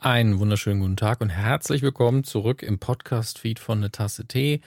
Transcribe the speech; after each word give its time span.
Einen 0.00 0.38
wunderschönen 0.38 0.78
guten 0.78 0.96
Tag 0.96 1.20
und 1.20 1.28
herzlich 1.28 1.82
willkommen 1.82 2.22
zurück 2.22 2.62
im 2.62 2.78
Podcast-Feed 2.78 3.58
von 3.58 3.78
eine 3.78 3.90
Tasse 3.90 4.26
Tee. 4.26 4.60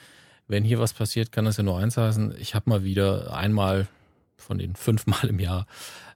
Wenn 0.50 0.66
hier 0.66 0.78
was 0.78 0.92
passiert, 0.92 1.32
kann 1.32 1.46
das 1.46 1.56
ja 1.56 1.64
nur 1.64 1.78
eins 1.78 1.96
heißen. 1.96 2.36
Ich 2.38 2.54
habe 2.54 2.70
mal 2.70 2.84
wieder 2.84 3.34
einmal 3.34 3.88
von 4.36 4.58
den 4.58 4.76
fünfmal 4.76 5.30
im 5.30 5.40
Jahr 5.40 5.68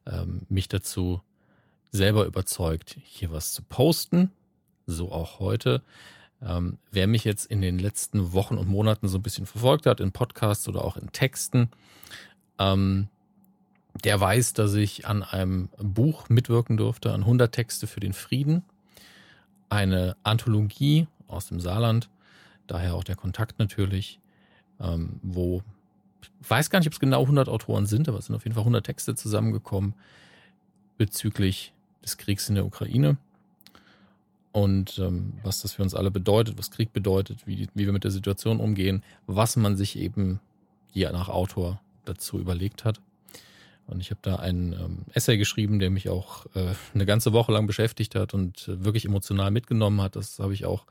ähm, 0.05 0.41
mich 0.49 0.67
dazu 0.67 1.21
selber 1.93 2.25
überzeugt, 2.25 2.97
hier 3.05 3.31
was 3.31 3.53
zu 3.53 3.61
posten. 3.61 4.31
So 4.85 5.13
auch 5.13 5.39
heute. 5.39 5.81
Ähm, 6.41 6.77
wer 6.91 7.07
mich 7.07 7.23
jetzt 7.23 7.45
in 7.45 7.61
den 7.61 7.79
letzten 7.79 8.33
Wochen 8.33 8.57
und 8.57 8.67
Monaten 8.67 9.07
so 9.07 9.17
ein 9.17 9.23
bisschen 9.23 9.45
verfolgt 9.45 9.85
hat, 9.85 10.01
in 10.01 10.11
Podcasts 10.11 10.67
oder 10.67 10.83
auch 10.83 10.97
in 10.97 11.13
Texten, 11.13 11.69
ähm, 12.59 13.07
der 14.03 14.19
weiß, 14.19 14.51
dass 14.51 14.73
ich 14.73 15.07
an 15.07 15.23
einem 15.23 15.69
Buch 15.77 16.27
mitwirken 16.27 16.75
durfte, 16.75 17.13
an 17.13 17.21
100 17.21 17.49
Texte 17.53 17.87
für 17.87 18.01
den 18.01 18.11
Frieden. 18.11 18.65
Eine 19.69 20.15
Anthologie 20.23 21.07
aus 21.27 21.47
dem 21.47 21.59
Saarland, 21.59 22.09
daher 22.67 22.95
auch 22.95 23.03
der 23.03 23.15
Kontakt 23.15 23.59
natürlich, 23.59 24.19
ähm, 24.79 25.19
wo 25.21 25.61
ich 26.41 26.49
weiß 26.49 26.69
gar 26.69 26.79
nicht, 26.79 26.87
ob 26.87 26.93
es 26.93 26.99
genau 26.99 27.21
100 27.21 27.49
Autoren 27.49 27.85
sind, 27.85 28.07
aber 28.07 28.19
es 28.19 28.25
sind 28.25 28.35
auf 28.35 28.43
jeden 28.43 28.55
Fall 28.55 28.61
100 28.61 28.85
Texte 28.85 29.15
zusammengekommen 29.15 29.93
bezüglich 30.97 31.73
des 32.03 32.17
Kriegs 32.17 32.49
in 32.49 32.55
der 32.55 32.65
Ukraine 32.65 33.17
und 34.55 34.99
ähm, 34.99 35.33
was 35.43 35.61
das 35.61 35.73
für 35.73 35.83
uns 35.83 35.93
alle 35.93 36.11
bedeutet, 36.11 36.57
was 36.57 36.71
Krieg 36.71 36.93
bedeutet, 36.93 37.45
wie, 37.45 37.67
wie 37.73 37.85
wir 37.85 37.91
mit 37.91 38.05
der 38.05 38.11
Situation 38.11 38.61
umgehen, 38.61 39.03
was 39.27 39.57
man 39.57 39.75
sich 39.75 39.97
eben 39.97 40.39
je 40.93 41.11
nach 41.11 41.27
Autor 41.27 41.81
dazu 42.05 42.39
überlegt 42.39 42.85
hat. 42.85 43.01
Und 43.87 43.99
ich 44.01 44.09
habe 44.09 44.19
da 44.23 44.37
einen 44.37 44.73
ähm, 44.73 44.97
Essay 45.13 45.37
geschrieben, 45.37 45.79
der 45.79 45.89
mich 45.89 46.09
auch 46.09 46.45
äh, 46.55 46.73
eine 46.93 47.05
ganze 47.05 47.33
Woche 47.33 47.51
lang 47.51 47.67
beschäftigt 47.67 48.15
hat 48.15 48.33
und 48.33 48.67
äh, 48.67 48.83
wirklich 48.83 49.05
emotional 49.05 49.51
mitgenommen 49.51 50.01
hat. 50.01 50.15
Das 50.15 50.39
habe 50.39 50.53
ich 50.53 50.65
auch 50.65 50.85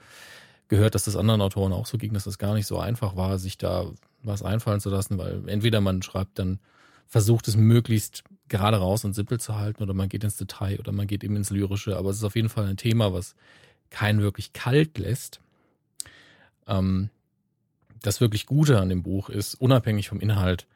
gehört, 0.68 0.94
dass 0.94 1.04
das 1.04 1.16
anderen 1.16 1.40
Autoren 1.40 1.72
auch 1.72 1.86
so 1.86 1.98
ging, 1.98 2.14
dass 2.14 2.26
es 2.26 2.38
gar 2.38 2.54
nicht 2.54 2.66
so 2.66 2.78
einfach 2.78 3.16
war, 3.16 3.38
sich 3.38 3.58
da 3.58 3.86
was 4.22 4.42
einfallen 4.42 4.80
zu 4.80 4.90
lassen, 4.90 5.18
weil 5.18 5.42
entweder 5.48 5.80
man 5.80 6.02
schreibt 6.02 6.38
dann, 6.38 6.58
versucht 7.06 7.48
es 7.48 7.56
möglichst 7.56 8.24
gerade 8.48 8.78
raus 8.78 9.04
und 9.04 9.14
simpel 9.14 9.38
zu 9.40 9.56
halten 9.56 9.82
oder 9.82 9.94
man 9.94 10.08
geht 10.08 10.24
ins 10.24 10.36
Detail 10.36 10.78
oder 10.78 10.92
man 10.92 11.06
geht 11.06 11.24
eben 11.24 11.36
ins 11.36 11.50
Lyrische, 11.50 11.96
aber 11.96 12.10
es 12.10 12.16
ist 12.16 12.24
auf 12.24 12.36
jeden 12.36 12.48
Fall 12.48 12.66
ein 12.66 12.76
Thema, 12.76 13.12
was 13.12 13.34
keinen 13.90 14.20
wirklich 14.20 14.52
kalt 14.52 14.98
lässt. 14.98 15.40
Ähm, 16.66 17.10
das 18.02 18.20
wirklich 18.20 18.46
Gute 18.46 18.80
an 18.80 18.88
dem 18.88 19.02
Buch 19.02 19.28
ist, 19.30 19.54
unabhängig 19.54 20.08
vom 20.08 20.20
Inhalt, 20.20 20.66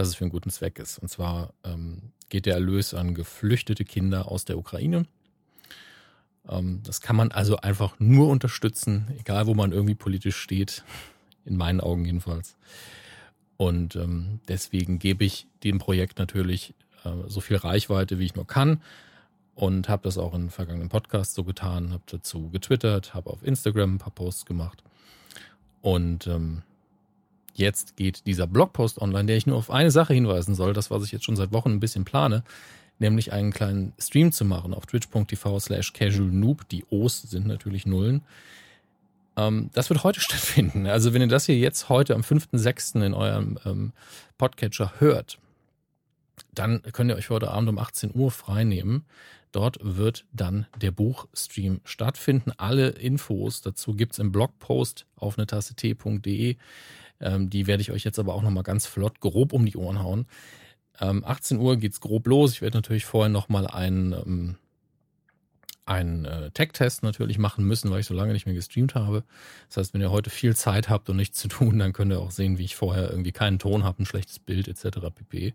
dass 0.00 0.08
es 0.08 0.14
für 0.14 0.24
einen 0.24 0.32
guten 0.32 0.50
Zweck 0.50 0.78
ist. 0.78 0.98
Und 0.98 1.08
zwar 1.08 1.52
ähm, 1.62 2.12
geht 2.30 2.46
der 2.46 2.54
Erlös 2.54 2.94
an 2.94 3.14
geflüchtete 3.14 3.84
Kinder 3.84 4.30
aus 4.30 4.46
der 4.46 4.56
Ukraine. 4.56 5.04
Ähm, 6.48 6.80
das 6.84 7.02
kann 7.02 7.16
man 7.16 7.32
also 7.32 7.58
einfach 7.58 8.00
nur 8.00 8.28
unterstützen, 8.28 9.08
egal 9.18 9.46
wo 9.46 9.54
man 9.54 9.72
irgendwie 9.72 9.94
politisch 9.94 10.36
steht, 10.36 10.84
in 11.44 11.56
meinen 11.56 11.80
Augen 11.80 12.06
jedenfalls. 12.06 12.56
Und 13.58 13.94
ähm, 13.94 14.40
deswegen 14.48 14.98
gebe 14.98 15.22
ich 15.24 15.46
dem 15.64 15.78
Projekt 15.78 16.18
natürlich 16.18 16.72
äh, 17.04 17.10
so 17.26 17.42
viel 17.42 17.58
Reichweite, 17.58 18.18
wie 18.18 18.24
ich 18.24 18.34
nur 18.34 18.46
kann. 18.46 18.82
Und 19.54 19.90
habe 19.90 20.04
das 20.04 20.16
auch 20.16 20.32
in 20.32 20.48
vergangenen 20.48 20.88
Podcasts 20.88 21.34
so 21.34 21.44
getan, 21.44 21.92
habe 21.92 22.04
dazu 22.06 22.48
getwittert, 22.48 23.12
habe 23.12 23.28
auf 23.28 23.42
Instagram 23.42 23.96
ein 23.96 23.98
paar 23.98 24.14
Posts 24.14 24.46
gemacht. 24.46 24.82
Und 25.82 26.26
ähm, 26.26 26.62
jetzt 27.54 27.96
geht 27.96 28.26
dieser 28.26 28.46
Blogpost 28.46 29.00
online, 29.00 29.26
der 29.26 29.36
ich 29.36 29.46
nur 29.46 29.56
auf 29.56 29.70
eine 29.70 29.90
Sache 29.90 30.14
hinweisen 30.14 30.54
soll, 30.54 30.72
das, 30.72 30.90
was 30.90 31.04
ich 31.04 31.12
jetzt 31.12 31.24
schon 31.24 31.36
seit 31.36 31.52
Wochen 31.52 31.70
ein 31.70 31.80
bisschen 31.80 32.04
plane, 32.04 32.44
nämlich 32.98 33.32
einen 33.32 33.52
kleinen 33.52 33.92
Stream 33.98 34.32
zu 34.32 34.44
machen 34.44 34.74
auf 34.74 34.86
twitch.tv 34.86 35.58
slash 35.58 35.92
casualnoob. 35.92 36.68
Die 36.68 36.84
O's 36.90 37.22
sind 37.22 37.46
natürlich 37.46 37.86
Nullen. 37.86 38.22
Ähm, 39.36 39.70
das 39.72 39.90
wird 39.90 40.04
heute 40.04 40.20
stattfinden. 40.20 40.86
Also 40.86 41.12
wenn 41.14 41.22
ihr 41.22 41.28
das 41.28 41.46
hier 41.46 41.58
jetzt 41.58 41.88
heute 41.88 42.14
am 42.14 42.22
5.6. 42.22 43.04
in 43.04 43.14
eurem 43.14 43.58
ähm, 43.64 43.92
Podcatcher 44.38 44.92
hört, 44.98 45.38
dann 46.52 46.82
könnt 46.92 47.10
ihr 47.10 47.16
euch 47.16 47.30
heute 47.30 47.50
Abend 47.50 47.68
um 47.68 47.78
18 47.78 48.12
Uhr 48.14 48.30
freinehmen. 48.30 49.04
Dort 49.52 49.78
wird 49.82 50.26
dann 50.32 50.66
der 50.80 50.92
Buchstream 50.92 51.80
stattfinden. 51.84 52.52
Alle 52.56 52.90
Infos 52.90 53.62
dazu 53.62 53.94
gibt 53.94 54.12
es 54.12 54.18
im 54.20 54.30
Blogpost 54.30 55.06
auf 55.16 55.38
eine 55.38 55.46
Tasse 55.46 55.74
t.de. 55.74 56.56
Ähm, 57.20 57.50
die 57.50 57.66
werde 57.66 57.82
ich 57.82 57.90
euch 57.92 58.04
jetzt 58.04 58.18
aber 58.18 58.34
auch 58.34 58.42
nochmal 58.42 58.62
ganz 58.62 58.86
flott 58.86 59.20
grob 59.20 59.52
um 59.52 59.66
die 59.66 59.76
Ohren 59.76 60.02
hauen. 60.02 60.26
Ähm, 61.00 61.24
18 61.24 61.58
Uhr 61.58 61.76
geht's 61.76 62.00
grob 62.00 62.26
los. 62.26 62.52
Ich 62.52 62.62
werde 62.62 62.78
natürlich 62.78 63.04
vorher 63.04 63.30
nochmal 63.30 63.66
einen, 63.66 64.12
ähm, 64.12 64.56
einen 65.86 66.24
äh, 66.24 66.50
Tech-Test 66.50 67.02
natürlich 67.02 67.38
machen 67.38 67.64
müssen, 67.64 67.90
weil 67.90 68.00
ich 68.00 68.06
so 68.06 68.14
lange 68.14 68.32
nicht 68.32 68.46
mehr 68.46 68.54
gestreamt 68.54 68.94
habe. 68.94 69.24
Das 69.68 69.78
heißt, 69.78 69.94
wenn 69.94 70.00
ihr 70.00 70.10
heute 70.10 70.30
viel 70.30 70.54
Zeit 70.54 70.88
habt 70.88 71.08
und 71.10 71.16
nichts 71.16 71.38
zu 71.38 71.48
tun, 71.48 71.78
dann 71.78 71.92
könnt 71.92 72.12
ihr 72.12 72.20
auch 72.20 72.30
sehen, 72.30 72.58
wie 72.58 72.64
ich 72.64 72.76
vorher 72.76 73.10
irgendwie 73.10 73.32
keinen 73.32 73.58
Ton 73.58 73.84
habe, 73.84 74.02
ein 74.02 74.06
schlechtes 74.06 74.38
Bild 74.38 74.68
etc. 74.68 74.98
pp. 75.14 75.54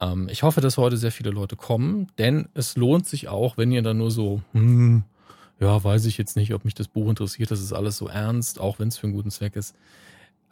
Ähm, 0.00 0.28
ich 0.30 0.42
hoffe, 0.42 0.60
dass 0.60 0.78
heute 0.78 0.96
sehr 0.96 1.12
viele 1.12 1.30
Leute 1.30 1.56
kommen, 1.56 2.08
denn 2.18 2.48
es 2.54 2.76
lohnt 2.76 3.06
sich 3.06 3.28
auch, 3.28 3.56
wenn 3.56 3.72
ihr 3.72 3.82
dann 3.82 3.98
nur 3.98 4.10
so, 4.10 4.42
hm, 4.52 5.04
ja, 5.60 5.82
weiß 5.82 6.04
ich 6.06 6.18
jetzt 6.18 6.36
nicht, 6.36 6.52
ob 6.52 6.64
mich 6.64 6.74
das 6.74 6.88
Buch 6.88 7.08
interessiert, 7.08 7.50
das 7.50 7.60
ist 7.60 7.72
alles 7.72 7.96
so 7.96 8.08
ernst, 8.08 8.60
auch 8.60 8.78
wenn 8.78 8.88
es 8.88 8.98
für 8.98 9.06
einen 9.06 9.14
guten 9.14 9.30
Zweck 9.30 9.56
ist. 9.56 9.74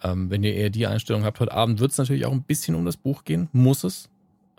Ähm, 0.03 0.31
wenn 0.31 0.43
ihr 0.43 0.55
eher 0.55 0.71
die 0.71 0.87
Einstellung 0.87 1.25
habt, 1.25 1.41
heute 1.41 1.53
Abend 1.53 1.81
wird 1.81 1.93
es 1.93 1.99
natürlich 1.99 2.27
auch 2.27 2.33
ein 2.33 2.43
bisschen 2.43 2.75
um 2.75 2.85
das 2.85 2.97
Buch 2.97 3.25
gehen, 3.25 3.49
muss 3.53 3.85
es. 3.85 4.09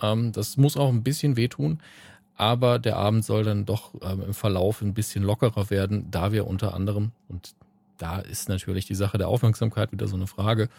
Ähm, 0.01 0.31
das 0.31 0.57
muss 0.57 0.77
auch 0.77 0.89
ein 0.89 1.03
bisschen 1.03 1.35
wehtun, 1.35 1.79
aber 2.35 2.79
der 2.79 2.97
Abend 2.97 3.25
soll 3.25 3.43
dann 3.43 3.65
doch 3.65 3.93
ähm, 4.01 4.21
im 4.21 4.33
Verlauf 4.33 4.81
ein 4.81 4.93
bisschen 4.93 5.23
lockerer 5.23 5.69
werden, 5.69 6.09
da 6.11 6.31
wir 6.31 6.47
unter 6.47 6.73
anderem, 6.73 7.11
und 7.27 7.53
da 7.97 8.19
ist 8.19 8.49
natürlich 8.49 8.85
die 8.85 8.95
Sache 8.95 9.17
der 9.17 9.27
Aufmerksamkeit 9.27 9.91
wieder 9.91 10.07
so 10.07 10.15
eine 10.15 10.27
Frage, 10.27 10.69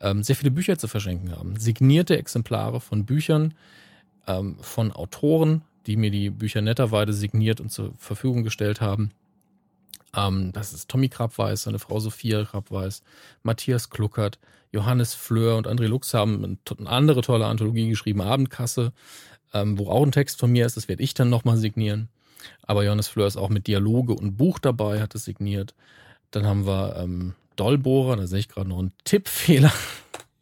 ähm, 0.00 0.22
sehr 0.22 0.36
viele 0.36 0.50
Bücher 0.50 0.78
zu 0.78 0.88
verschenken 0.88 1.32
haben. 1.32 1.56
Signierte 1.56 2.16
Exemplare 2.16 2.80
von 2.80 3.04
Büchern, 3.04 3.54
ähm, 4.26 4.56
von 4.60 4.90
Autoren, 4.92 5.62
die 5.86 5.96
mir 5.96 6.10
die 6.10 6.30
Bücher 6.30 6.62
netterweise 6.62 7.12
signiert 7.12 7.60
und 7.60 7.70
zur 7.70 7.92
Verfügung 7.98 8.42
gestellt 8.42 8.80
haben. 8.80 9.10
Ähm, 10.16 10.52
das 10.52 10.72
ist 10.72 10.88
Tommy 10.90 11.08
Krabweis, 11.08 11.62
seine 11.62 11.78
Frau 11.78 12.00
Sophia 12.00 12.44
Krabweis, 12.44 13.02
Matthias 13.42 13.90
Kluckert, 13.90 14.38
Johannes 14.72 15.14
Fleur 15.14 15.56
und 15.56 15.68
André 15.68 15.86
Lux 15.86 16.14
haben 16.14 16.44
eine 16.44 16.88
andere 16.88 17.20
tolle 17.20 17.46
Anthologie 17.46 17.88
geschrieben, 17.88 18.20
Abendkasse, 18.20 18.92
ähm, 19.52 19.78
wo 19.78 19.88
auch 19.88 20.02
ein 20.02 20.12
Text 20.12 20.40
von 20.40 20.50
mir 20.50 20.66
ist, 20.66 20.76
das 20.76 20.88
werde 20.88 21.02
ich 21.02 21.14
dann 21.14 21.30
nochmal 21.30 21.56
signieren. 21.56 22.08
Aber 22.62 22.84
Johannes 22.84 23.08
Fleur 23.08 23.26
ist 23.26 23.36
auch 23.36 23.48
mit 23.48 23.66
Dialoge 23.66 24.14
und 24.14 24.36
Buch 24.36 24.58
dabei, 24.58 25.00
hat 25.00 25.14
es 25.14 25.24
signiert. 25.24 25.74
Dann 26.30 26.44
haben 26.46 26.66
wir 26.66 26.96
ähm, 26.96 27.34
Dollbohrer, 27.56 28.16
da 28.16 28.26
sehe 28.26 28.40
ich 28.40 28.48
gerade 28.48 28.68
noch 28.68 28.80
einen 28.80 28.92
Tippfehler 29.04 29.72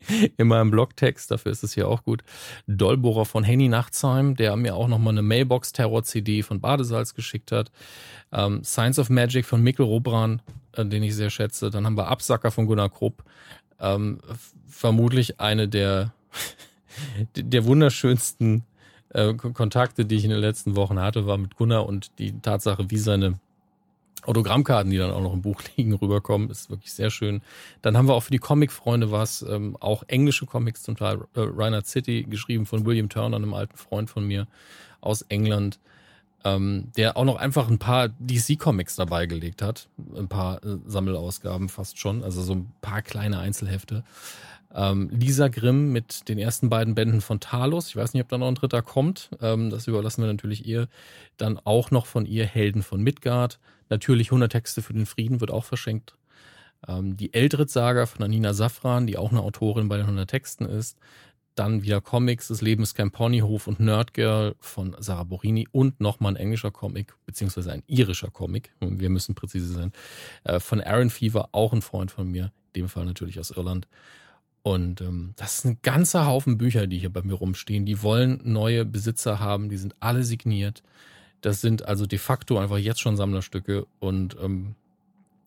in 0.37 0.49
meinem 0.49 0.71
Blogtext, 0.71 1.31
dafür 1.31 1.53
ist 1.53 1.63
es 1.63 1.75
hier 1.75 1.89
auch 1.89 2.05
gut. 2.05 2.23
Dollbohrer 2.67 3.25
von 3.25 3.45
Henny 3.45 3.69
Nachtsheim, 3.69 4.37
der 4.37 4.57
mir 4.57 4.75
auch 4.75 4.89
nochmal 4.89 5.15
eine 5.15 5.23
Mailbox-Terror-CD 5.23 6.43
von 6.43 6.61
Badesalz 6.61 7.15
geschickt 7.15 7.53
hat. 7.53 7.71
Ähm, 8.33 8.65
Science 8.65 8.99
of 8.99 9.11
Magic 9.11 9.45
von 9.45 9.63
Mikkel 9.63 9.87
Robran, 9.87 10.43
äh, 10.73 10.85
den 10.85 11.03
ich 11.03 11.15
sehr 11.15 11.31
schätze. 11.31 11.71
Dann 11.71 11.87
haben 11.87 11.97
wir 11.97 12.09
Absacker 12.09 12.51
von 12.51 12.67
Gunnar 12.67 12.91
Krupp. 12.91 13.25
Ähm, 13.81 14.21
vermutlich 14.67 15.41
eine 15.41 15.69
der, 15.69 16.13
der 17.37 17.65
wunderschönsten 17.65 18.65
äh, 19.11 19.35
Kontakte, 19.35 20.05
die 20.05 20.17
ich 20.17 20.25
in 20.25 20.31
den 20.31 20.41
letzten 20.41 20.77
Wochen 20.77 21.01
hatte, 21.01 21.27
war 21.27 21.39
mit 21.39 21.57
Gunnar 21.57 21.87
und 21.87 22.19
die 22.19 22.41
Tatsache, 22.41 22.91
wie 22.91 22.99
seine 22.99 23.39
Autogrammkarten, 24.25 24.91
die 24.91 24.99
dann 24.99 25.11
auch 25.11 25.21
noch 25.21 25.33
im 25.33 25.43
Buch 25.43 25.61
liegen, 25.77 25.95
rüberkommen, 25.95 26.51
ist 26.51 26.71
wirklich 26.71 26.93
sehr 26.93 27.11
schön. 27.11 27.43
Dann 27.83 27.97
haben 27.97 28.09
wir 28.09 28.15
auch 28.15 28.23
für 28.23 28.31
die 28.31 28.39
Comic-Freunde 28.39 29.11
was, 29.11 29.43
ähm, 29.43 29.77
auch 29.81 30.05
englische 30.07 30.47
Comics, 30.47 30.83
zum 30.83 30.97
Teil 30.97 31.19
äh, 31.35 31.41
Reinhard 31.41 31.87
City, 31.87 32.25
geschrieben 32.25 32.67
von 32.67 32.87
William 32.87 33.09
Turner, 33.09 33.37
einem 33.37 33.55
alten 33.55 33.77
Freund 33.77 34.11
von 34.11 34.27
mir 34.27 34.47
aus 35.01 35.23
England, 35.23 35.81
ähm, 36.45 36.91
der 36.97 37.17
auch 37.17 37.25
noch 37.25 37.37
einfach 37.37 37.69
ein 37.69 37.79
paar 37.79 38.09
DC-Comics 38.09 38.97
dabei 38.97 39.27
gelegt 39.27 39.63
hat. 39.63 39.89
Ein 40.17 40.29
paar 40.29 40.63
äh, 40.65 40.79
Sammelausgaben 40.87 41.69
fast 41.69 41.99
schon, 41.99 42.23
also 42.23 42.43
so 42.43 42.55
ein 42.55 42.73
paar 42.81 43.03
kleine 43.03 43.39
Einzelhefte. 43.39 44.05
Ähm, 44.75 45.11
Lisa 45.11 45.49
Grimm 45.49 45.93
mit 45.93 46.29
den 46.29 46.39
ersten 46.39 46.71
beiden 46.71 46.95
Bänden 46.95 47.21
von 47.21 47.41
Talos. 47.41 47.89
Ich 47.89 47.97
weiß 47.97 48.15
nicht, 48.15 48.23
ob 48.23 48.29
da 48.29 48.39
noch 48.39 48.49
ein 48.49 48.55
dritter 48.55 48.83
kommt. 48.83 49.31
Ähm, 49.41 49.71
das 49.71 49.87
überlassen 49.87 50.23
wir 50.23 50.33
natürlich 50.33 50.67
ihr. 50.67 50.89
Dann 51.37 51.59
auch 51.65 51.91
noch 51.91 52.07
von 52.07 52.27
ihr 52.27 52.47
Helden 52.47 52.83
von 52.83 53.03
Midgard. 53.03 53.59
Natürlich 53.91 54.29
100 54.29 54.51
Texte 54.51 54.83
für 54.83 54.95
den 54.95 55.07
Frieden 55.07 55.41
wird 55.41 55.51
auch 55.51 55.65
verschenkt. 55.65 56.15
Ähm, 56.89 57.17
die 57.17 57.35
Eldritz-Saga 57.35 58.07
von 58.07 58.23
Anina 58.23 58.55
Safran, 58.55 59.07
die 59.07 59.19
auch 59.19 59.31
eine 59.31 59.43
Autorin 59.43 59.89
bei 59.89 59.97
den 59.97 60.07
100 60.07 60.29
Texten 60.29 60.65
ist. 60.65 60.99
Dann 61.55 61.83
wieder 61.83 62.01
Comics 62.01 62.49
des 62.49 62.63
Lebens 62.63 62.95
Camp 62.95 63.13
Ponyhof 63.13 63.67
und 63.67 63.79
Nerdgirl 63.79 64.55
von 64.59 64.97
Sarah 64.99 65.25
Borini 65.25 65.69
und 65.71 66.01
nochmal 66.01 66.33
ein 66.33 66.37
englischer 66.37 66.71
Comic, 66.71 67.15
beziehungsweise 67.27 67.73
ein 67.73 67.83
irischer 67.87 68.31
Comic, 68.31 68.73
wir 68.81 69.11
müssen 69.11 69.35
präzise 69.35 69.75
sein, 69.75 69.93
äh, 70.45 70.61
von 70.61 70.81
Aaron 70.81 71.11
Fever, 71.11 71.51
auch 71.53 71.75
ein 71.75 71.83
Freund 71.83 72.11
von 72.11 72.31
mir, 72.31 72.53
in 72.73 72.83
dem 72.83 72.89
Fall 72.89 73.05
natürlich 73.05 73.39
aus 73.39 73.51
Irland. 73.51 73.87
Und 74.63 75.01
ähm, 75.01 75.35
das 75.37 75.59
ist 75.59 75.65
ein 75.65 75.79
ganzer 75.83 76.27
Haufen 76.27 76.57
Bücher, 76.57 76.87
die 76.87 76.99
hier 76.99 77.11
bei 77.11 77.23
mir 77.23 77.35
rumstehen. 77.35 77.85
Die 77.85 78.03
wollen 78.03 78.41
neue 78.45 78.85
Besitzer 78.85 79.41
haben, 79.41 79.69
die 79.69 79.77
sind 79.77 79.95
alle 79.99 80.23
signiert. 80.23 80.83
Das 81.41 81.61
sind 81.61 81.85
also 81.85 82.07
de 82.07 82.19
facto 82.19 82.59
einfach 82.59 82.79
jetzt 82.79 83.01
schon 83.01 83.17
Sammlerstücke 83.17 83.87
und 83.99 84.37
ähm, 84.41 84.77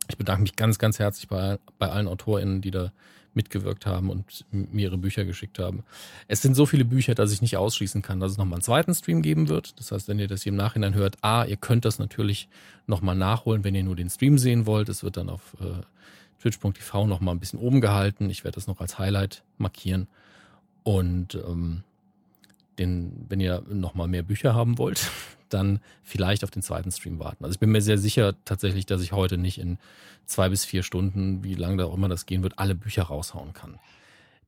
ich 0.10 0.18
bedanke 0.18 0.42
mich 0.44 0.56
ganz, 0.56 0.78
ganz 0.78 1.00
herzlich 1.00 1.30
bei, 1.30 1.58
bei 1.80 1.90
allen 1.90 2.08
AutorInnen, 2.08 2.62
die 2.62 2.72
da 2.72 2.92
mitgewirkt 3.36 3.86
haben 3.86 4.10
und 4.10 4.46
mir 4.52 4.84
ihre 4.84 4.98
Bücher 4.98 5.26
geschickt 5.26 5.60
haben. 5.60 5.84
Es 6.28 6.42
sind 6.42 6.56
so 6.56 6.66
viele 6.66 6.86
Bücher, 6.86 7.16
dass 7.16 7.32
ich 7.32 7.42
nicht 7.42 7.58
ausschließen 7.58 8.02
kann, 8.02 8.20
dass 8.20 8.32
es 8.32 8.38
nochmal 8.38 8.58
einen 8.58 8.64
zweiten 8.64 8.94
Stream 8.94 9.22
geben 9.22 9.50
wird. 9.50 9.80
Das 9.80 9.92
heißt, 9.92 10.08
wenn 10.08 10.20
ihr 10.20 10.28
das 10.28 10.44
hier 10.44 10.52
im 10.52 10.58
Nachhinein 10.58 10.94
hört, 10.94 11.18
A, 11.22 11.44
ihr 11.46 11.58
könnt 11.58 11.86
das 11.86 12.00
natürlich 12.00 12.48
nochmal 12.88 13.16
nachholen, 13.16 13.64
wenn 13.64 13.76
ihr 13.76 13.84
nur 13.84 13.96
den 13.96 14.10
Stream 14.10 14.38
sehen 14.38 14.66
wollt. 14.66 14.90
Es 14.90 15.04
wird 15.04 15.18
dann 15.18 15.30
auf 15.30 15.56
äh, 15.60 15.84
twitch.tv 16.42 17.08
nochmal 17.08 17.36
ein 17.36 17.40
bisschen 17.40 17.60
oben 17.60 17.82
gehalten. 17.82 18.30
Ich 18.30 18.44
werde 18.44 18.56
das 18.56 18.68
noch 18.68 18.80
als 18.80 19.00
Highlight 19.00 19.44
markieren. 19.58 20.08
Und 20.84 21.36
ähm, 21.36 21.84
den, 22.80 23.26
wenn 23.30 23.40
ihr 23.40 23.64
nochmal 23.70 24.08
mehr 24.08 24.24
Bücher 24.24 24.54
haben 24.54 24.78
wollt, 24.78 25.10
dann 25.50 25.80
vielleicht 26.04 26.44
auf 26.44 26.52
den 26.52 26.62
zweiten 26.62 26.92
Stream 26.92 27.20
warten. 27.20 27.44
Also 27.44 27.56
ich 27.56 27.60
bin 27.60 27.72
mir 27.72 27.82
sehr 27.82 27.98
sicher 27.98 28.36
tatsächlich, 28.46 28.86
dass 28.86 29.02
ich 29.02 29.12
heute 29.12 29.38
nicht 29.38 29.60
in 29.60 29.78
zwei 30.26 30.50
bis 30.50 30.66
vier 30.66 30.84
Stunden, 30.84 31.44
wie 31.44 31.54
lange 31.54 31.78
da 31.78 31.86
auch 31.86 31.94
immer 31.94 32.10
das 32.10 32.26
gehen 32.26 32.44
wird, 32.44 32.60
alle 32.60 32.76
Bücher 32.76 33.04
raushauen 33.04 33.54
kann. 33.54 33.80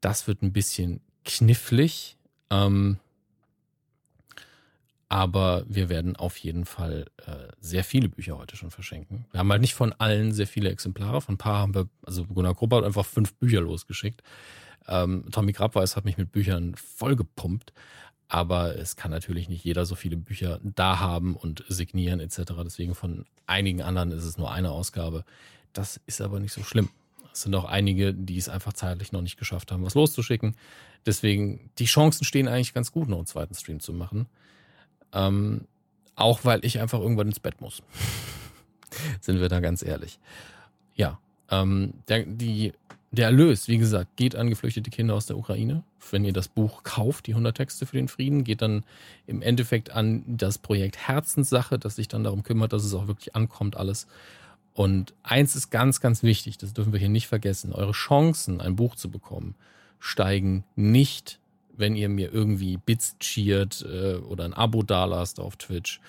Das 0.01 0.27
wird 0.27 0.41
ein 0.41 0.53
bisschen 0.53 1.01
knifflig. 1.23 2.17
Ähm, 2.49 2.97
aber 5.09 5.63
wir 5.69 5.87
werden 5.87 6.17
auf 6.17 6.37
jeden 6.37 6.65
Fall 6.65 7.05
äh, 7.25 7.53
sehr 7.61 7.83
viele 7.83 8.09
Bücher 8.09 8.37
heute 8.37 8.57
schon 8.57 8.71
verschenken. 8.71 9.25
Wir 9.31 9.39
haben 9.39 9.51
halt 9.51 9.61
nicht 9.61 9.73
von 9.73 9.93
allen 9.93 10.33
sehr 10.33 10.47
viele 10.47 10.69
Exemplare. 10.69 11.21
Von 11.21 11.35
ein 11.35 11.37
paar 11.37 11.59
haben 11.59 11.75
wir, 11.75 11.87
also 12.05 12.25
Gunnar 12.25 12.53
Gruppe 12.53 12.77
hat 12.77 12.83
einfach 12.83 13.05
fünf 13.05 13.33
Bücher 13.35 13.61
losgeschickt. 13.61 14.21
Ähm, 14.87 15.25
Tommy 15.31 15.53
Grabweis 15.53 15.95
hat 15.95 16.03
mich 16.03 16.17
mit 16.17 16.31
Büchern 16.31 16.75
vollgepumpt. 16.75 17.71
Aber 18.27 18.75
es 18.77 18.95
kann 18.95 19.11
natürlich 19.11 19.47
nicht 19.47 19.63
jeder 19.63 19.85
so 19.85 19.95
viele 19.95 20.17
Bücher 20.17 20.59
da 20.63 20.99
haben 20.99 21.35
und 21.35 21.63
signieren 21.69 22.19
etc. 22.19 22.53
Deswegen 22.63 22.93
von 22.93 23.25
einigen 23.45 23.81
anderen 23.81 24.11
ist 24.11 24.25
es 24.25 24.37
nur 24.37 24.51
eine 24.51 24.71
Ausgabe. 24.71 25.23
Das 25.71 26.01
ist 26.05 26.21
aber 26.21 26.39
nicht 26.39 26.53
so 26.53 26.63
schlimm. 26.63 26.89
Es 27.31 27.43
sind 27.43 27.55
auch 27.55 27.65
einige, 27.65 28.13
die 28.13 28.37
es 28.37 28.49
einfach 28.49 28.73
zeitlich 28.73 29.11
noch 29.11 29.21
nicht 29.21 29.37
geschafft 29.37 29.71
haben, 29.71 29.85
was 29.85 29.95
loszuschicken. 29.95 30.55
Deswegen, 31.05 31.69
die 31.77 31.85
Chancen 31.85 32.25
stehen 32.25 32.47
eigentlich 32.47 32.73
ganz 32.73 32.91
gut, 32.91 33.07
noch 33.07 33.17
einen 33.17 33.27
zweiten 33.27 33.53
Stream 33.53 33.79
zu 33.79 33.93
machen. 33.93 34.27
Ähm, 35.13 35.67
auch 36.15 36.43
weil 36.43 36.65
ich 36.65 36.79
einfach 36.79 36.99
irgendwann 36.99 37.27
ins 37.27 37.39
Bett 37.39 37.61
muss. 37.61 37.81
Sind 39.21 39.39
wir 39.39 39.49
da 39.49 39.59
ganz 39.59 39.83
ehrlich. 39.83 40.19
Ja, 40.95 41.19
ähm, 41.49 41.93
der, 42.07 42.23
die 42.25 42.73
der 43.11 43.25
Erlös, 43.25 43.67
wie 43.67 43.77
gesagt, 43.77 44.15
geht 44.17 44.35
an 44.35 44.49
geflüchtete 44.49 44.89
Kinder 44.89 45.15
aus 45.15 45.25
der 45.25 45.37
Ukraine. 45.37 45.83
Wenn 46.11 46.25
ihr 46.25 46.33
das 46.33 46.47
Buch 46.47 46.83
kauft, 46.83 47.27
die 47.27 47.31
100 47.31 47.55
Texte 47.55 47.85
für 47.85 47.95
den 47.95 48.09
Frieden, 48.09 48.43
geht 48.43 48.61
dann 48.61 48.83
im 49.25 49.41
Endeffekt 49.41 49.91
an 49.91 50.23
das 50.27 50.57
Projekt 50.57 50.97
Herzenssache, 51.07 51.79
das 51.79 51.95
sich 51.95 52.07
dann 52.07 52.23
darum 52.23 52.43
kümmert, 52.43 52.73
dass 52.73 52.83
es 52.83 52.93
auch 52.93 53.07
wirklich 53.07 53.35
ankommt 53.35 53.77
alles. 53.77 54.07
Und 54.73 55.13
eins 55.23 55.55
ist 55.55 55.69
ganz, 55.71 56.01
ganz 56.01 56.21
wichtig, 56.21 56.57
das 56.57 56.73
dürfen 56.73 56.93
wir 56.93 56.99
hier 56.99 57.09
nicht 57.09 57.27
vergessen. 57.27 57.71
Eure 57.71 57.93
Chancen, 57.93 58.61
ein 58.61 58.75
Buch 58.75 58.95
zu 58.95 59.09
bekommen, 59.09 59.55
steigen 59.99 60.63
nicht, 60.75 61.39
wenn 61.75 61.95
ihr 61.95 62.09
mir 62.09 62.31
irgendwie 62.33 62.77
Bits 62.77 63.17
cheert 63.19 63.85
äh, 63.89 64.15
oder 64.15 64.45
ein 64.45 64.53
Abo 64.53 64.83
dalasst 64.83 65.39
auf 65.39 65.55
Twitch. 65.55 66.01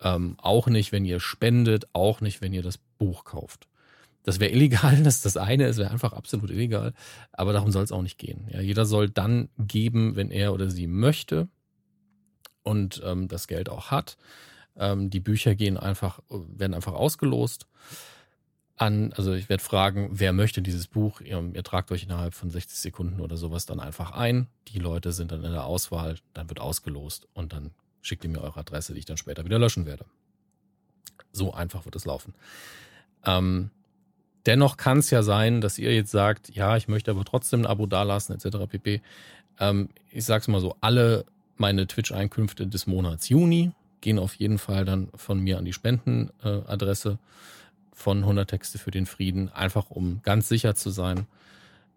Ähm, 0.00 0.36
auch 0.40 0.68
nicht, 0.68 0.92
wenn 0.92 1.04
ihr 1.04 1.20
spendet, 1.20 1.86
auch 1.92 2.20
nicht, 2.20 2.40
wenn 2.40 2.54
ihr 2.54 2.62
das 2.62 2.78
Buch 2.98 3.24
kauft. 3.24 3.66
Das 4.24 4.40
wäre 4.40 4.50
illegal, 4.50 4.96
das 5.04 5.16
ist 5.16 5.26
das 5.26 5.36
eine, 5.36 5.66
es 5.66 5.76
wäre 5.76 5.90
einfach 5.90 6.12
absolut 6.12 6.50
illegal, 6.50 6.92
aber 7.32 7.52
darum 7.52 7.70
soll 7.70 7.84
es 7.84 7.92
auch 7.92 8.02
nicht 8.02 8.18
gehen. 8.18 8.48
Ja, 8.50 8.60
jeder 8.60 8.84
soll 8.84 9.08
dann 9.08 9.48
geben, 9.58 10.16
wenn 10.16 10.30
er 10.30 10.52
oder 10.52 10.68
sie 10.68 10.88
möchte 10.88 11.48
und 12.64 13.00
ähm, 13.04 13.28
das 13.28 13.46
Geld 13.46 13.68
auch 13.68 13.92
hat. 13.92 14.16
Ähm, 14.76 15.10
die 15.10 15.20
Bücher 15.20 15.54
gehen 15.54 15.76
einfach, 15.76 16.18
werden 16.28 16.74
einfach 16.74 16.94
ausgelost 16.94 17.68
an, 18.76 19.12
also 19.12 19.34
ich 19.34 19.48
werde 19.48 19.62
fragen, 19.62 20.08
wer 20.12 20.32
möchte 20.32 20.60
dieses 20.60 20.88
Buch? 20.88 21.20
Ihr, 21.20 21.50
ihr, 21.54 21.62
tragt 21.62 21.92
euch 21.92 22.02
innerhalb 22.02 22.34
von 22.34 22.50
60 22.50 22.76
Sekunden 22.76 23.20
oder 23.20 23.36
sowas 23.36 23.66
dann 23.66 23.78
einfach 23.78 24.10
ein. 24.10 24.48
Die 24.68 24.78
Leute 24.78 25.12
sind 25.12 25.30
dann 25.30 25.44
in 25.44 25.52
der 25.52 25.64
Auswahl, 25.64 26.16
dann 26.32 26.48
wird 26.48 26.60
ausgelost 26.60 27.28
und 27.34 27.52
dann 27.52 27.70
schickt 28.02 28.24
ihr 28.24 28.30
mir 28.30 28.40
eure 28.40 28.60
Adresse, 28.60 28.92
die 28.92 28.98
ich 28.98 29.04
dann 29.04 29.16
später 29.16 29.44
wieder 29.44 29.58
löschen 29.58 29.86
werde. 29.86 30.04
So 31.30 31.54
einfach 31.54 31.84
wird 31.84 31.94
es 31.94 32.04
laufen. 32.04 32.34
Ähm, 33.24 33.70
Dennoch 34.46 34.76
kann 34.76 34.98
es 34.98 35.10
ja 35.10 35.22
sein, 35.22 35.60
dass 35.60 35.78
ihr 35.78 35.94
jetzt 35.94 36.10
sagt, 36.10 36.54
ja, 36.54 36.76
ich 36.76 36.88
möchte 36.88 37.10
aber 37.10 37.24
trotzdem 37.24 37.62
ein 37.62 37.66
Abo 37.66 37.86
dalassen, 37.86 38.34
etc. 38.34 38.58
pp. 38.68 39.00
Ähm, 39.58 39.88
ich 40.10 40.24
sag's 40.24 40.48
mal 40.48 40.60
so, 40.60 40.76
alle 40.80 41.24
meine 41.56 41.86
Twitch-Einkünfte 41.86 42.66
des 42.66 42.86
Monats 42.86 43.28
Juni 43.28 43.72
gehen 44.00 44.18
auf 44.18 44.34
jeden 44.34 44.58
Fall 44.58 44.84
dann 44.84 45.08
von 45.14 45.40
mir 45.40 45.56
an 45.56 45.64
die 45.64 45.72
Spendenadresse 45.72 47.18
von 47.94 48.18
100 48.18 48.50
Texte 48.50 48.78
für 48.78 48.90
den 48.90 49.06
Frieden, 49.06 49.48
einfach 49.50 49.90
um 49.90 50.20
ganz 50.22 50.48
sicher 50.48 50.74
zu 50.74 50.90
sein, 50.90 51.26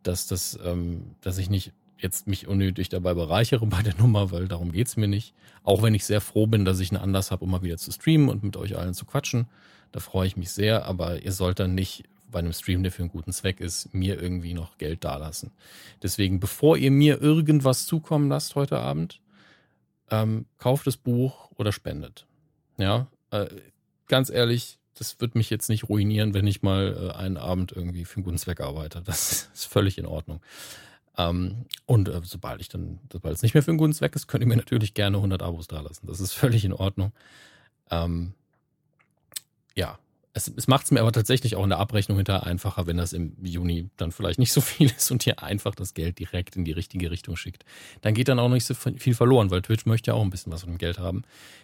dass 0.04 0.28
das, 0.28 0.58
ähm, 0.64 1.16
dass 1.22 1.38
ich 1.38 1.50
nicht 1.50 1.74
jetzt 1.98 2.28
mich 2.28 2.48
unnötig 2.48 2.90
dabei 2.90 3.14
bereichere 3.14 3.66
bei 3.66 3.82
der 3.82 3.96
Nummer, 3.96 4.32
weil 4.32 4.48
darum 4.48 4.72
geht's 4.72 4.96
mir 4.96 5.08
nicht. 5.08 5.34
Auch 5.64 5.82
wenn 5.82 5.96
ich 5.96 6.06
sehr 6.06 6.22
froh 6.22 6.48
bin, 6.48 6.64
dass 6.64 6.80
ich 6.80 6.92
einen 6.92 7.02
Anlass 7.02 7.32
habe, 7.32 7.44
um 7.44 7.52
mal 7.52 7.64
wieder 7.64 7.78
zu 7.78 7.92
streamen 7.92 8.30
und 8.30 8.44
mit 8.44 8.56
euch 8.56 8.78
allen 8.78 8.94
zu 8.94 9.06
quatschen. 9.06 9.48
Da 9.92 10.00
freue 10.00 10.28
ich 10.28 10.38
mich 10.38 10.52
sehr, 10.52 10.86
aber 10.86 11.24
ihr 11.24 11.32
sollt 11.32 11.60
dann 11.60 11.76
nicht 11.76 12.04
bei 12.30 12.40
einem 12.40 12.54
Stream, 12.54 12.84
der 12.84 12.92
für 12.92 13.04
einen 13.04 13.12
guten 13.12 13.32
Zweck 13.32 13.60
ist, 13.60 13.94
mir 13.94 14.22
irgendwie 14.22 14.54
noch 14.54 14.78
Geld 14.78 15.04
dalassen. 15.04 15.52
Deswegen, 16.04 16.40
bevor 16.40 16.78
ihr 16.78 16.92
mir 16.92 17.22
irgendwas 17.22 17.86
zukommen 17.86 18.30
lasst 18.30 18.56
heute 18.56 18.80
Abend, 18.80 19.22
ähm, 20.10 20.46
kauft 20.58 20.88
das 20.88 20.98
Buch 20.98 21.52
oder 21.56 21.72
spendet. 21.72 22.26
Ja, 22.78 23.08
äh, 23.32 23.48
ganz 24.08 24.30
ehrlich, 24.30 24.78
das 24.94 25.20
wird 25.20 25.36
mich 25.36 25.50
jetzt 25.50 25.70
nicht 25.70 25.90
ruinieren, 25.90 26.34
wenn 26.34 26.48
ich 26.48 26.62
mal 26.62 27.12
äh, 27.14 27.18
einen 27.18 27.38
Abend 27.38 27.72
irgendwie 27.72 28.06
für 28.06 28.18
einen 28.18 28.26
guten 28.26 28.38
Zweck 28.38 28.62
arbeite. 28.62 29.02
Das 29.02 29.50
ist 29.54 29.66
völlig 29.66 29.98
in 29.98 30.06
Ordnung. 30.06 30.42
Ähm, 31.18 31.66
und 31.86 32.10
äh, 32.10 32.22
sobald 32.24 32.62
ich 32.62 32.70
dann, 32.70 33.00
sobald 33.12 33.36
es 33.36 33.42
nicht 33.42 33.54
mehr 33.54 33.64
für 33.64 33.72
einen 33.72 33.78
guten 33.78 33.94
Zweck 33.94 34.16
ist, 34.16 34.28
könnt 34.28 34.44
ihr 34.44 34.48
mir 34.48 34.58
natürlich 34.58 34.94
gerne 34.94 35.18
100 35.18 35.42
Abos 35.42 35.68
dalassen. 35.68 36.08
Das 36.08 36.20
ist 36.20 36.34
völlig 36.34 36.64
in 36.64 36.74
Ordnung. 36.74 37.12
Ähm, 37.90 38.34
ja, 39.76 40.00
es, 40.38 40.52
es 40.56 40.68
macht 40.68 40.86
es 40.86 40.92
mir 40.92 41.02
aber 41.02 41.12
tatsächlich 41.12 41.56
auch 41.56 41.64
in 41.64 41.70
der 41.70 41.80
Abrechnung 41.80 42.18
hinterher 42.18 42.46
einfacher, 42.46 42.88
wenn 42.88 42.98
das 42.98 43.12
im 43.12 43.34
Juni 43.44 43.90
dann 43.98 44.12
vielleicht 44.12 44.40
nicht 44.40 44.54
so 44.54 44.62
viel 44.62 44.90
ist 44.96 45.12
und 45.12 45.26
ihr 45.28 45.44
einfach 45.44 45.76
das 45.76 45.94
Geld 45.94 46.20
direkt 46.20 46.56
in 46.56 46.64
die 46.64 46.72
richtige 46.72 47.12
Richtung 47.12 47.36
schickt. 47.36 47.66
Dann 48.02 48.14
geht 48.14 48.28
dann 48.30 48.40
auch 48.40 48.50
nicht 48.50 48.66
so 48.66 48.74
viel 48.74 49.16
verloren, 49.16 49.52
weil 49.52 49.62
Twitch 49.62 49.86
möchte 49.86 50.12
ja 50.12 50.16
auch 50.16 50.22
ein 50.22 50.30
bisschen 50.30 50.54
was 50.54 50.62
von 50.62 50.72
dem 50.72 50.78
Geld 50.78 51.00
haben. 51.00 51.24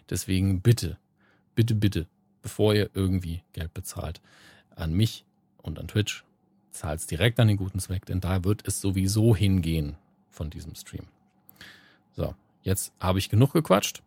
Deswegen 0.10 0.62
bitte, 0.62 0.98
bitte, 1.56 1.76
bitte, 1.76 2.08
bevor 2.42 2.74
ihr 2.74 2.90
irgendwie 2.94 3.44
Geld 3.54 3.74
bezahlt, 3.74 4.22
an 4.76 4.94
mich 4.94 5.24
und 5.62 5.80
an 5.80 5.88
Twitch, 5.88 6.24
zahlt 6.72 7.00
es 7.00 7.08
direkt 7.08 7.40
an 7.40 7.48
den 7.48 7.58
guten 7.58 7.80
Zweck, 7.80 8.06
denn 8.08 8.20
da 8.20 8.44
wird 8.44 8.68
es 8.68 8.82
sowieso 8.82 9.36
hingehen 9.36 9.96
von 10.32 10.50
diesem 10.50 10.74
Stream. 10.74 11.06
So, 12.16 12.34
jetzt 12.64 12.92
habe 13.00 13.20
ich 13.20 13.30
genug 13.30 13.54
gequatscht 13.54 14.02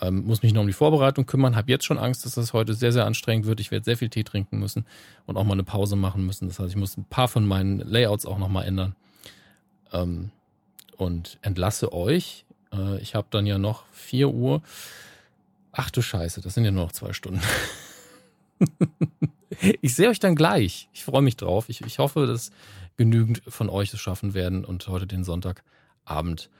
ähm, 0.00 0.26
muss 0.26 0.42
mich 0.42 0.52
noch 0.52 0.60
um 0.60 0.66
die 0.66 0.72
Vorbereitung 0.72 1.26
kümmern, 1.26 1.56
habe 1.56 1.70
jetzt 1.70 1.84
schon 1.84 1.98
Angst, 1.98 2.24
dass 2.26 2.34
das 2.34 2.52
heute 2.52 2.74
sehr, 2.74 2.92
sehr 2.92 3.06
anstrengend 3.06 3.46
wird. 3.46 3.60
Ich 3.60 3.70
werde 3.70 3.84
sehr 3.84 3.96
viel 3.96 4.10
Tee 4.10 4.24
trinken 4.24 4.58
müssen 4.58 4.84
und 5.24 5.36
auch 5.36 5.44
mal 5.44 5.54
eine 5.54 5.64
Pause 5.64 5.96
machen 5.96 6.26
müssen. 6.26 6.48
Das 6.48 6.58
heißt, 6.58 6.70
ich 6.70 6.76
muss 6.76 6.96
ein 6.96 7.04
paar 7.04 7.28
von 7.28 7.46
meinen 7.46 7.78
Layouts 7.78 8.26
auch 8.26 8.38
nochmal 8.38 8.66
ändern. 8.66 8.94
Ähm, 9.92 10.30
und 10.96 11.38
entlasse 11.42 11.92
euch. 11.92 12.44
Äh, 12.72 13.00
ich 13.00 13.14
habe 13.14 13.28
dann 13.30 13.46
ja 13.46 13.58
noch 13.58 13.84
4 13.92 14.28
Uhr. 14.30 14.62
Ach 15.72 15.90
du 15.90 16.02
Scheiße, 16.02 16.40
das 16.40 16.54
sind 16.54 16.64
ja 16.64 16.70
nur 16.70 16.84
noch 16.84 16.92
zwei 16.92 17.12
Stunden. 17.12 17.40
ich 19.82 19.94
sehe 19.94 20.08
euch 20.08 20.18
dann 20.18 20.34
gleich. 20.34 20.88
Ich 20.92 21.04
freue 21.04 21.22
mich 21.22 21.36
drauf. 21.36 21.68
Ich, 21.68 21.82
ich 21.82 21.98
hoffe, 21.98 22.26
dass 22.26 22.50
genügend 22.96 23.42
von 23.46 23.68
euch 23.68 23.92
es 23.92 24.00
schaffen 24.00 24.34
werden 24.34 24.64
und 24.64 24.88
heute 24.88 25.06
den 25.06 25.24
Sonntagabend 25.24 26.50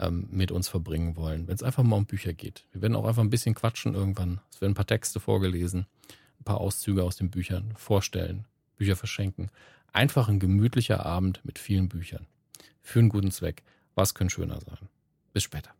ähm, 0.00 0.26
mit 0.30 0.50
uns 0.50 0.68
verbringen 0.68 1.16
wollen, 1.16 1.46
wenn 1.46 1.54
es 1.54 1.62
einfach 1.62 1.82
mal 1.82 1.96
um 1.96 2.06
Bücher 2.06 2.32
geht. 2.32 2.64
Wir 2.72 2.82
werden 2.82 2.96
auch 2.96 3.04
einfach 3.04 3.22
ein 3.22 3.30
bisschen 3.30 3.54
quatschen 3.54 3.94
irgendwann. 3.94 4.40
Es 4.50 4.60
werden 4.60 4.72
ein 4.72 4.76
paar 4.76 4.86
Texte 4.86 5.20
vorgelesen, 5.20 5.86
ein 6.40 6.44
paar 6.44 6.58
Auszüge 6.58 7.04
aus 7.04 7.16
den 7.16 7.30
Büchern 7.30 7.72
vorstellen, 7.76 8.46
Bücher 8.76 8.96
verschenken. 8.96 9.50
Einfach 9.92 10.28
ein 10.28 10.40
gemütlicher 10.40 11.04
Abend 11.04 11.40
mit 11.44 11.58
vielen 11.58 11.88
Büchern. 11.88 12.26
Für 12.82 13.00
einen 13.00 13.08
guten 13.08 13.30
Zweck. 13.30 13.62
Was 13.94 14.14
könnte 14.14 14.34
schöner 14.34 14.60
sein? 14.60 14.88
Bis 15.32 15.42
später. 15.42 15.70